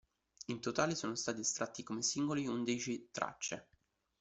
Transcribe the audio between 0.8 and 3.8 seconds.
sono stati estratti come singoli undici tracce.